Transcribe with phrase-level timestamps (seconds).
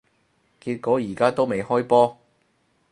[0.59, 2.17] 結果而家都未開波